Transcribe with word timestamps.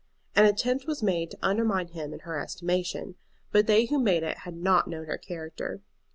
An 0.35 0.45
attempt 0.45 0.87
was 0.87 1.03
made 1.03 1.29
to 1.29 1.37
undermine 1.43 1.89
him 1.89 2.11
in 2.11 2.21
her 2.21 2.39
estimation; 2.39 3.13
but 3.51 3.67
they 3.67 3.85
who 3.85 3.99
made 3.99 4.23
it 4.23 4.39
had 4.39 4.55
not 4.57 4.87
known 4.87 5.05
her 5.05 5.19
character. 5.19 5.83